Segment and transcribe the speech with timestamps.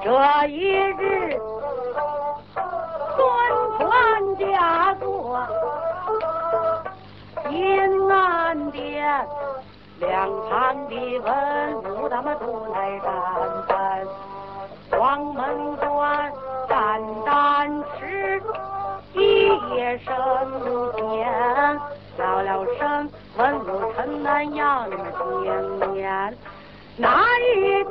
[0.00, 0.06] 这
[0.46, 1.38] 一日，
[3.14, 3.18] 孙
[3.76, 3.80] 权
[4.38, 5.04] 驾坐
[7.50, 8.78] 银安殿。
[10.00, 11.26] 两旁的文
[11.82, 13.06] 武他们都来站
[13.68, 14.06] 站，
[14.92, 14.98] 黄
[15.34, 15.76] 门
[19.88, 20.14] 一夜升
[20.96, 21.80] 天，
[22.18, 24.98] 了了声文武城南阳见
[25.90, 26.36] 面？
[26.98, 27.06] 那
[27.56, 27.90] 一家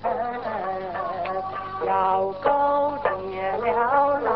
[1.87, 3.09] 要勾结
[3.51, 4.27] 了来。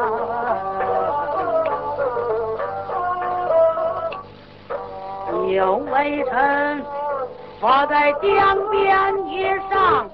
[5.51, 6.33] 有微臣
[7.60, 8.81] 我在江边
[9.28, 9.31] 一
[9.69, 10.10] 上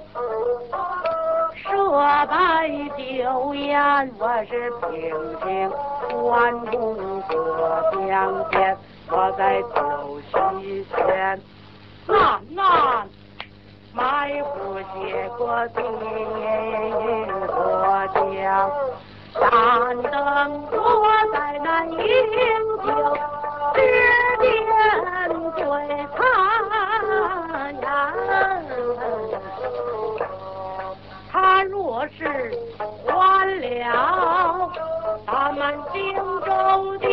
[1.56, 1.68] 设
[2.26, 2.68] 摆
[2.98, 4.92] 酒宴，我是平
[5.46, 5.48] 定
[6.24, 6.76] 关公
[7.22, 8.06] 过江
[8.50, 8.76] 边，
[9.10, 11.40] 我在酒席前
[12.08, 12.18] 暗
[12.58, 13.08] 暗
[13.98, 14.06] 埋
[14.44, 15.82] 伏写过地
[17.48, 18.48] 过江，
[19.34, 19.44] 但
[20.04, 20.14] 等
[20.72, 20.78] 我
[21.34, 21.96] 在那饮
[22.86, 22.88] 酒。
[23.74, 23.78] 指
[24.40, 24.46] 点
[25.56, 25.62] 对
[26.16, 26.18] 他
[27.82, 27.86] 呀，
[31.32, 32.20] 他若是
[33.06, 33.12] 还
[33.60, 34.72] 了
[35.26, 35.60] 咱们
[35.92, 35.96] 荆
[36.42, 36.50] 州
[37.00, 37.06] 的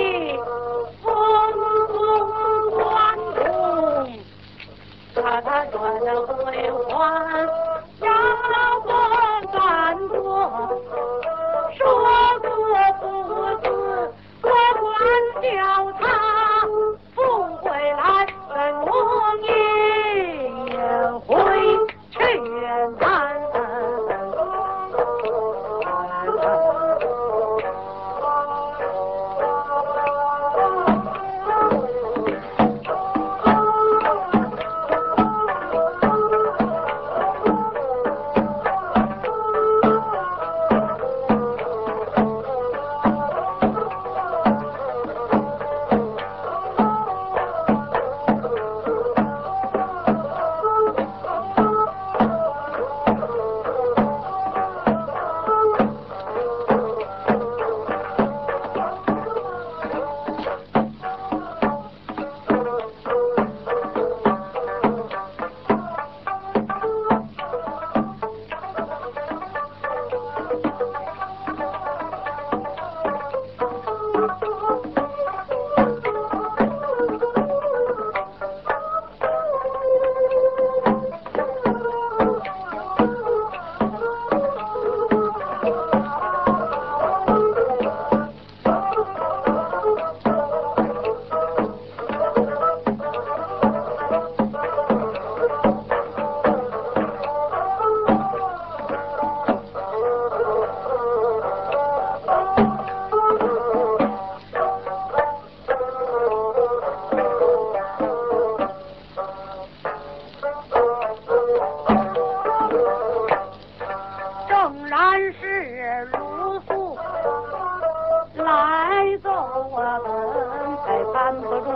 [119.56, 121.68] 我们在半头中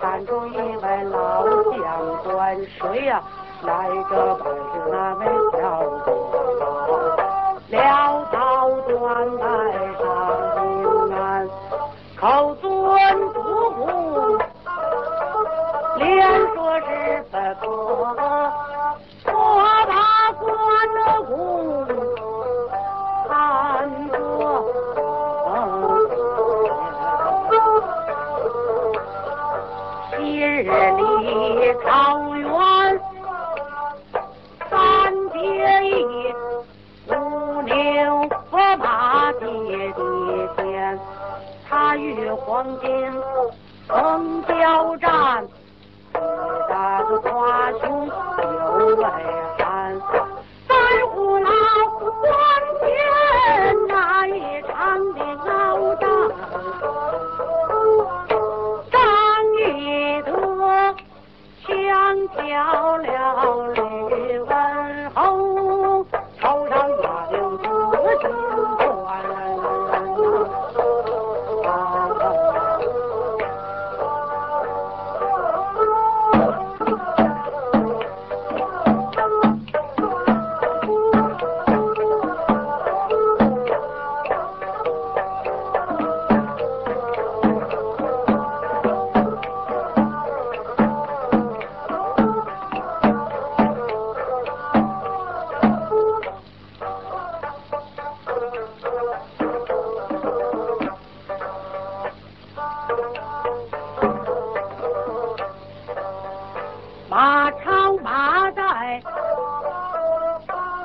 [0.00, 3.20] 闪出一位老将端水呀，
[3.62, 6.23] 来者本是那位小。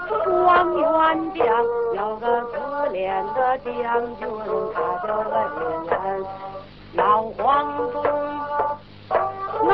[0.09, 1.45] 双元将
[1.95, 4.27] 有个可怜的将军
[4.73, 6.25] 他就问
[6.95, 8.03] 老黄忠
[9.61, 9.69] 能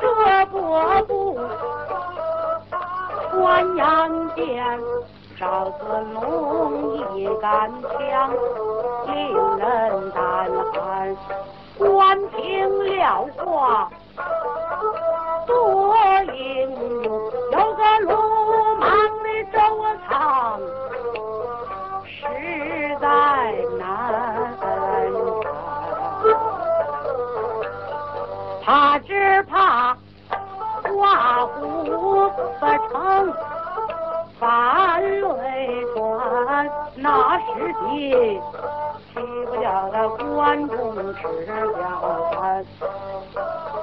[0.00, 1.38] 射过不
[3.32, 4.80] 关阳剑
[5.36, 8.32] 赵子龙一杆枪
[9.06, 11.16] 令人胆寒
[11.78, 13.90] 关平了卦
[32.58, 33.34] 不承
[34.38, 37.44] 反位端，那时
[37.90, 38.40] 节
[39.12, 40.74] 欺不叫那关众
[41.16, 41.82] 吃两
[42.32, 42.34] 餐？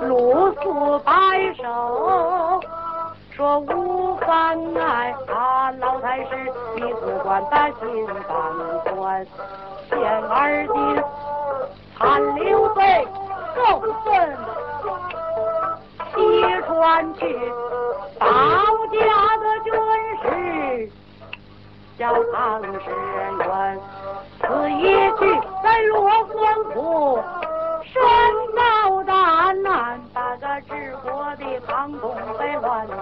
[0.02, 1.12] 鲁肃摆
[1.62, 2.60] 手
[3.32, 9.26] 说：「无妨。」哎，他老太师你只管担心，敢宽
[9.90, 10.68] 显儿。
[10.74, 10.76] 今
[11.98, 13.08] 参刘备
[13.56, 14.38] 奏顺
[16.14, 16.16] 西
[16.68, 17.22] 川去。
[18.20, 19.74] 保家的军
[20.22, 20.92] 师
[21.98, 22.70] 叫唐解
[23.48, 23.80] 元
[24.40, 24.84] 此一
[25.18, 27.24] 去在罗广府
[27.84, 28.02] 深
[28.56, 32.98] 遭大难打个治国的唐统被乱箭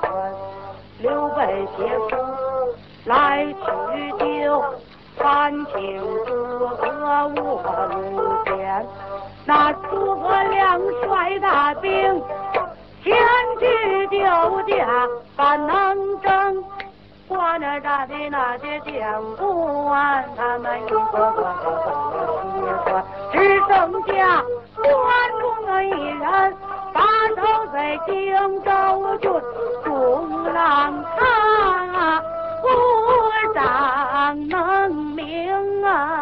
[0.00, 0.32] 穿
[1.00, 2.16] 刘备携夫
[3.04, 4.64] 来取救
[5.18, 8.86] 三请诸葛卧龙殿
[9.44, 12.22] 那诸葛亮率大兵
[13.02, 13.12] 前
[13.58, 13.64] 去
[14.08, 14.18] 救
[14.68, 14.86] 驾，
[15.36, 16.64] 反能争。
[17.28, 20.96] 关那大的那些将官，他们一个
[21.32, 22.88] 个一个个，
[23.32, 23.70] 只剩
[24.06, 24.12] 下
[24.76, 24.86] 关
[25.40, 25.42] 公
[25.84, 26.22] 一人，
[26.92, 27.00] 把
[27.36, 27.40] 头
[27.72, 28.12] 在荆
[28.62, 28.70] 州
[29.22, 29.24] 郡，
[29.82, 29.88] 不
[30.52, 30.60] 让
[31.16, 31.20] 看，
[32.60, 32.66] 不
[34.48, 34.50] 能
[34.94, 36.21] 明啊！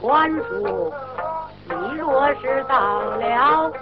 [0.00, 0.92] 孙权说
[1.68, 3.72] ：“你若是到了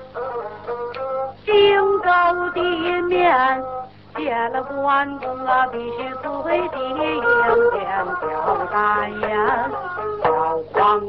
[1.44, 1.54] 荆
[2.02, 2.08] 州
[2.54, 2.60] 地
[3.02, 3.62] 面，
[4.16, 7.22] 见了关公啊，必须随地应
[7.72, 7.84] 天
[8.22, 9.70] 叫大言，
[10.24, 10.26] 叫
[10.72, 11.00] 黄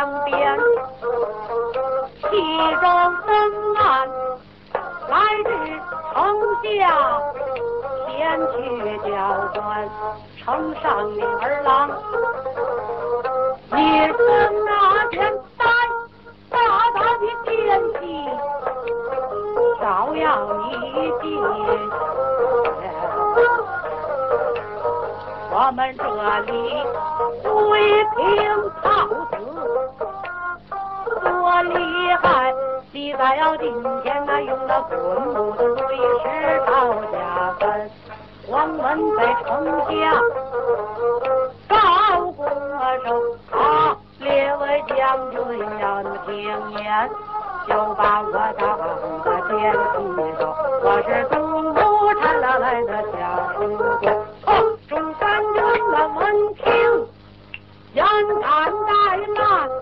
[0.00, 0.58] 江边，
[2.22, 2.82] 启中
[3.26, 3.30] 登
[3.74, 4.08] 岸，
[5.10, 5.14] 来
[5.44, 5.46] 日
[6.14, 6.16] 城
[6.62, 6.66] 下
[8.08, 8.10] 前
[8.50, 8.56] 去
[9.10, 9.12] 交
[9.52, 9.60] 官。
[10.42, 10.82] 城上
[11.14, 11.68] 的儿郎，
[13.72, 13.78] 你
[14.16, 14.18] 从
[14.64, 14.70] 那
[15.10, 15.20] 天，
[15.58, 15.64] 大
[16.48, 16.56] 大
[17.18, 17.50] 的天
[18.00, 18.00] 气，
[19.82, 20.24] 照耀
[20.62, 20.64] 你
[21.10, 21.22] 的。
[25.52, 26.02] 我们这
[26.46, 26.48] 里
[27.42, 27.50] 最
[28.16, 28.49] 平。
[33.20, 33.70] 在要地
[34.02, 36.24] 前，那用那滚木碎石
[36.66, 36.72] 刀
[37.12, 37.90] 下翻，
[38.48, 38.80] 黄门
[39.14, 39.46] 在城
[39.90, 39.92] 下
[41.68, 42.42] 高歌
[43.04, 43.06] 声。
[43.50, 45.38] 啊，列位将军
[45.80, 46.32] 要听
[46.78, 47.10] 言，
[47.68, 49.76] 就把我当个奸细
[50.38, 51.78] 说，我是东土
[52.22, 53.18] 产那来的小
[53.52, 54.16] 书官。
[54.46, 54.48] 哦，
[54.88, 55.60] 中山军
[55.90, 56.64] 的闻听，
[57.92, 58.02] 眼
[58.40, 58.88] 看怠
[59.36, 59.79] 慢。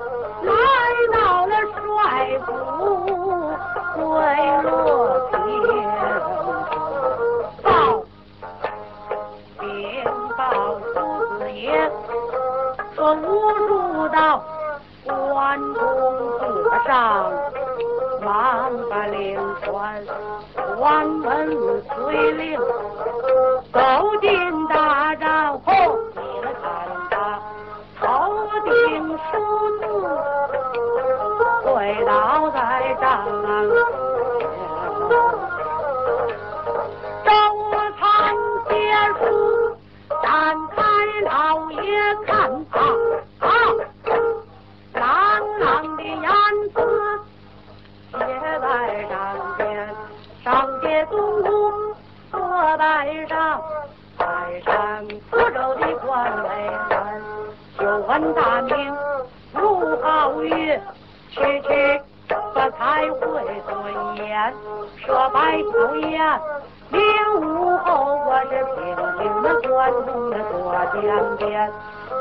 [7.63, 8.05] 报
[9.61, 9.67] 禀
[10.37, 10.41] 报
[10.95, 11.91] 公子爷
[12.95, 13.23] 说无
[13.69, 14.43] 助到
[15.05, 15.75] 关中
[16.39, 17.31] 国上
[18.23, 20.03] 王把连环
[20.79, 22.59] 关门催令
[23.73, 23.81] 走
[24.21, 24.48] 进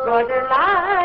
[0.06, 0.97] 若是来。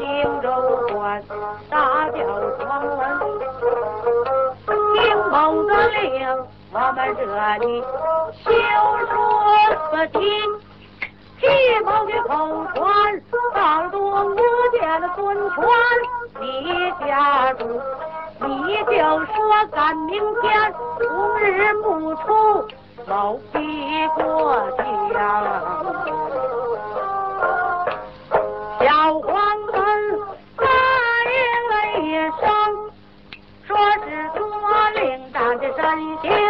[0.00, 0.06] 荆
[0.40, 0.48] 州
[0.94, 1.22] 关
[1.68, 2.16] 大叫
[2.58, 2.98] 庄文，
[4.94, 4.98] 听
[5.30, 6.26] 某的令，
[6.72, 7.20] 我们这
[7.58, 7.84] 里
[8.42, 8.50] 休
[9.10, 9.12] 说
[9.90, 10.24] 不听。
[35.90, 36.49] 站的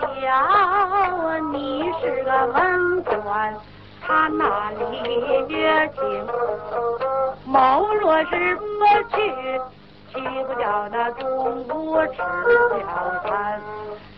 [0.00, 3.54] 小，你是个文官，
[4.06, 4.82] 他那里
[5.48, 6.00] 也轻。
[7.44, 8.62] 某若是不
[9.10, 9.60] 去，
[10.12, 13.60] 岂不叫那中午吃了餐？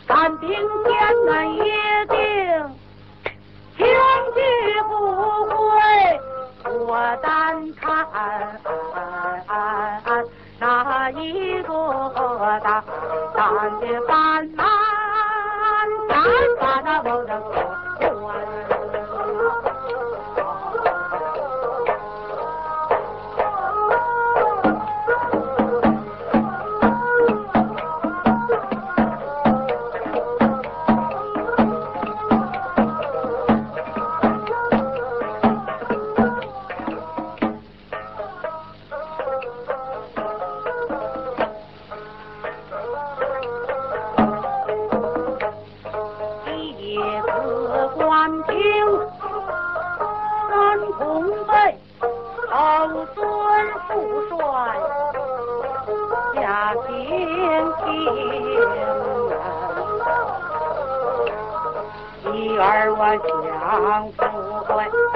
[0.06, 1.56] 咱明天咱一
[2.08, 2.16] 定
[3.76, 3.86] 前
[4.34, 4.36] 去
[4.88, 4.90] 不
[5.46, 5.54] 归。
[6.86, 6.90] 我
[7.22, 7.84] 单看
[10.60, 11.72] 那一个
[12.64, 12.82] 大
[13.34, 14.56] 胆的板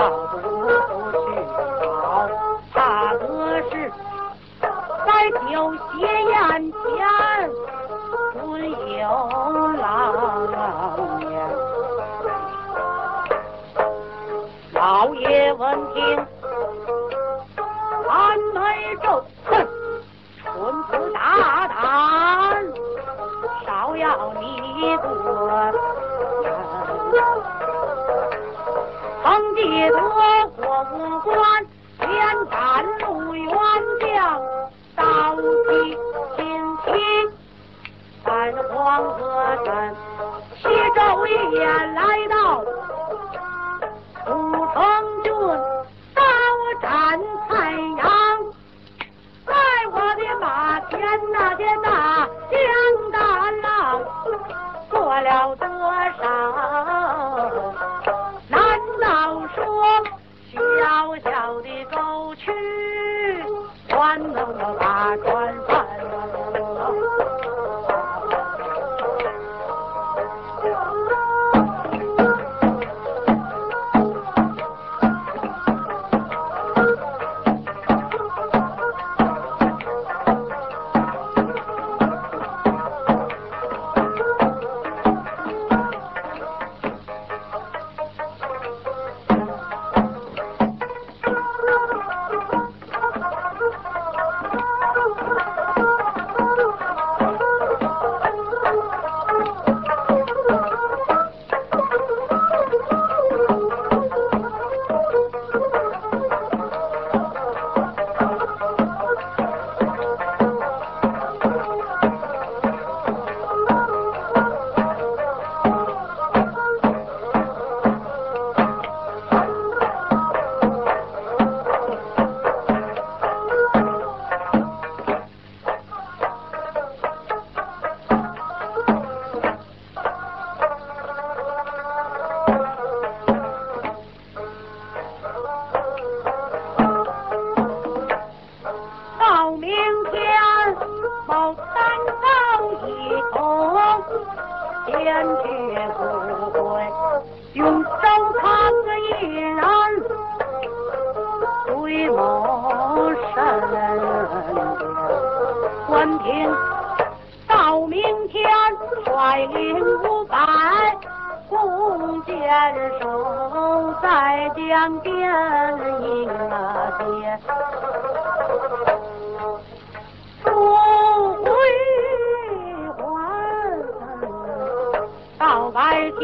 [0.05, 0.52] Oh,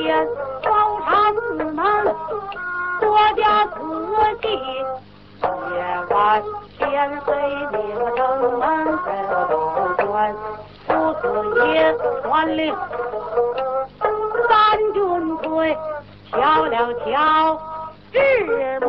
[0.01, 0.29] 天
[0.63, 1.39] 宝刹寺
[1.73, 1.77] 门，
[3.01, 3.75] 国家自
[4.41, 4.47] 己；
[5.43, 5.77] 夜
[6.11, 6.17] 晚
[6.79, 7.27] 天黑
[7.73, 7.77] 命
[8.17, 8.17] 城
[8.61, 8.63] 门
[9.05, 10.07] 在保管。
[10.87, 11.23] 父子
[11.75, 11.75] 也
[12.23, 12.73] 传令，
[14.49, 14.49] 三
[14.95, 15.77] 军退
[16.31, 17.61] 敲了敲，
[18.13, 18.17] 日
[18.79, 18.87] 没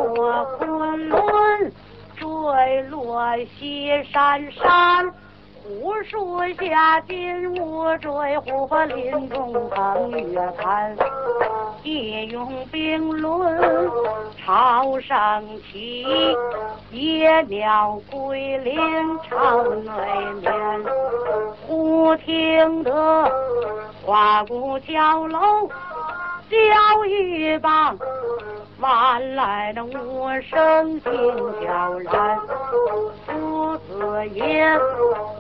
[0.60, 1.72] 昆仑，
[2.18, 5.12] 坠落西山山。
[5.70, 10.98] 古树下，金乌坠，虎发林中腾月盘。
[11.84, 13.92] 夜用冰轮
[14.36, 16.08] 朝上起，
[16.90, 18.76] 夜鸟归林
[19.30, 19.94] 巢内
[20.42, 20.52] 眠。
[21.68, 23.32] 忽听得
[24.04, 25.68] 花鼓敲楼，
[26.50, 27.96] 叫一棒，
[28.80, 31.12] 晚来的无声惊
[31.64, 32.40] 悄然。
[33.28, 34.80] 夫子言。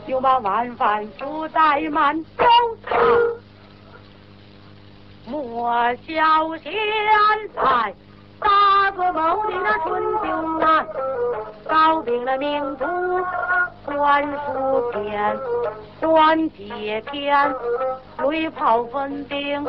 [0.09, 2.43] 就把晚饭不在满州
[2.83, 2.99] 堂，
[5.27, 6.73] 莫笑现
[7.53, 7.93] 在
[8.39, 10.87] 大做谋的那春秋难，
[11.67, 12.85] 搞定了民族
[13.85, 15.39] 官书篇，
[16.01, 17.55] 断节篇，
[18.27, 19.63] 雷炮分兵，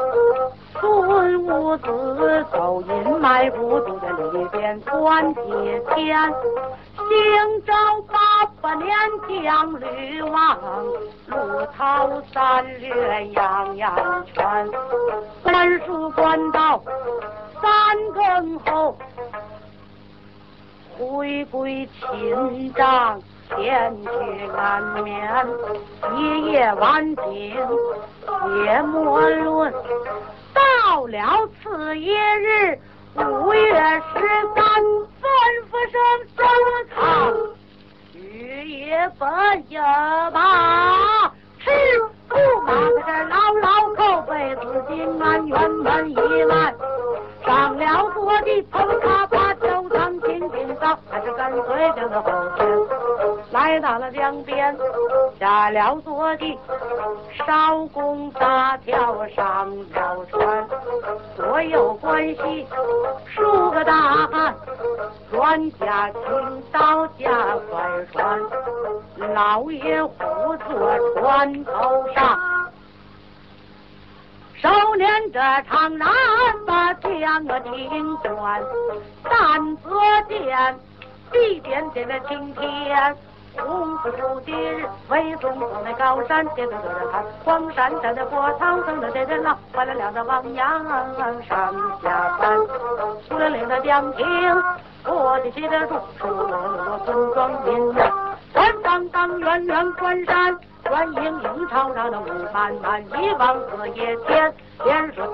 [0.80, 6.32] 孙武子走阴埋伏都在里边，断节篇。
[7.10, 7.18] 今
[7.66, 8.96] 朝八百年
[9.42, 10.56] 将吕王，
[11.26, 14.70] 路逃三略样样全。
[15.42, 16.80] 官书官到
[17.60, 17.64] 三
[18.14, 18.96] 更后，
[20.96, 24.08] 回归秦帐前去
[24.56, 25.46] 安眠。
[26.14, 27.56] 一夜晚景
[28.64, 29.74] 夜莫论，
[30.54, 32.78] 到了次一日
[33.16, 34.20] 五月十
[34.54, 34.79] 三。
[86.30, 90.88] 山，跌跌跌的看，黄山山的波涛，等等的人呐，坏了两个汪洋
[91.42, 91.72] 上下
[92.38, 92.56] 翻，
[93.28, 94.26] 出了岭的江亭，
[95.06, 98.12] 我的记得住，出了村庄民呀，
[98.52, 100.56] 关当当，远远关山，
[100.88, 105.28] 远影影朝朝的雾漫漫，一望四野天，天顺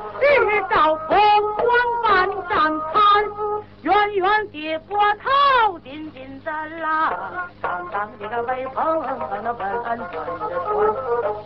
[0.48, 1.18] 日照红
[1.56, 1.68] 光
[2.04, 3.45] 万丈看。
[3.86, 7.14] 远远的波涛，紧紧的浪，
[7.62, 9.00] 长长的个微风，
[9.44, 10.36] 那稳稳的船，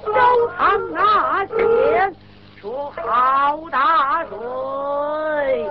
[0.06, 2.16] 手扛那线
[2.58, 5.70] 出好大水。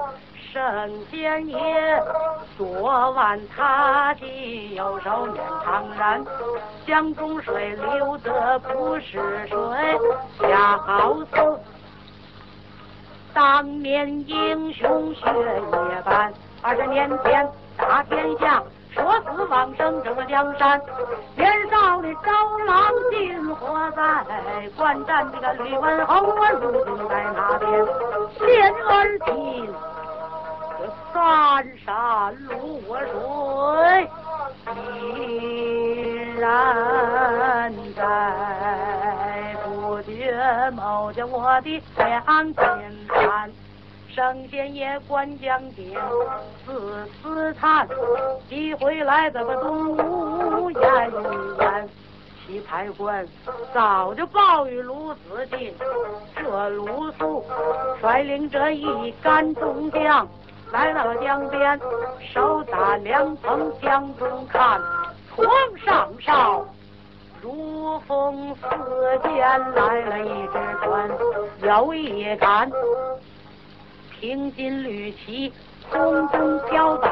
[0.53, 0.61] 圣
[1.09, 2.03] 贤爷
[2.55, 6.23] 昨晚他起，右手捻长髯，
[6.85, 9.99] 江中水流得不是水，
[10.39, 11.59] 恰好似
[13.33, 16.31] 当年英雄血液般。
[16.61, 20.81] 二十年前打天下，说死往生争了江山。
[21.35, 24.25] 年少的招郎进活在
[24.75, 27.85] 观战，这个吕文侯我如今在那边？
[28.39, 29.73] 现而今
[30.79, 34.09] 这三山露水
[34.75, 34.77] 依
[36.39, 38.01] 然在，
[39.63, 40.11] 不觉
[40.75, 42.63] 冒着我的两肩
[44.15, 44.19] 担。
[44.19, 45.99] 圣贤爷观江边，
[46.65, 47.87] 四四叹，
[48.49, 51.89] 几回来怎么东吴演一演。
[52.45, 53.25] 西太官
[53.73, 55.73] 早就报与鲁子敬，
[56.35, 57.45] 这鲁肃
[58.01, 60.27] 率领着一干众将
[60.71, 61.79] 来到了江边，
[62.33, 64.81] 手打凉棚江中看，
[65.35, 65.47] 床
[65.85, 66.65] 上哨。
[67.41, 68.67] 如风似
[69.23, 69.31] 箭
[69.73, 71.09] 来了一只船，
[71.61, 72.69] 腰一杆，
[74.19, 75.51] 平襟绿旗，
[75.89, 77.09] 红灯飘摆，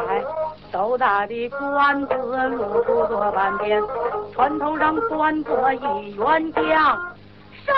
[0.72, 2.14] 斗大的官子
[2.50, 3.82] 露出坐半边，
[4.34, 6.64] 船头上端坐一员将，
[7.66, 7.74] 杀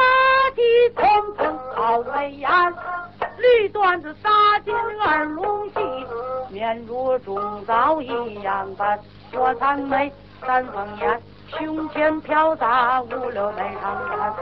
[0.55, 1.05] 气腾
[1.37, 2.49] 腾好威严，
[3.37, 4.73] 绿缎子扎进
[5.05, 5.75] 二龙戏，
[6.49, 8.99] 面如中枣一样白，
[9.33, 10.11] 我残眉
[10.41, 11.21] 三凤眼。
[11.57, 14.33] 胸前飘洒五六枚长髯，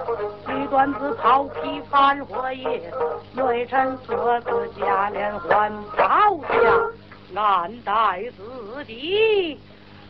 [0.47, 2.91] 绿缎子袍披翻火叶，
[3.33, 9.59] 内衬色子加连环，刀下暗带自己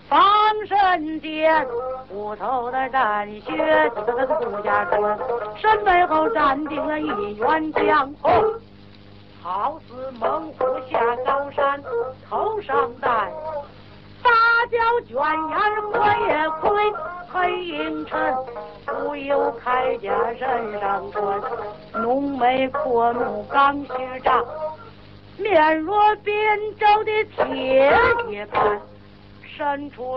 [0.10, 0.19] 防
[0.65, 1.67] 身剑，
[2.10, 5.17] 斧头的战靴，几个是杜家春，
[5.55, 8.12] 身背后站定了一员将，
[9.41, 11.81] 好似猛虎下高山，
[12.29, 13.31] 头上戴。
[14.27, 15.15] 芭蕉卷
[15.49, 15.57] 烟
[15.93, 15.95] 我
[16.27, 16.67] 也亏，
[17.31, 18.35] 黑影沉，
[18.85, 21.41] 不由铠甲身上穿，
[21.93, 24.45] 浓眉阔目刚须长，
[25.37, 27.97] 面若扁舟的铁
[28.29, 28.81] 一般，
[29.55, 30.13] 伸出。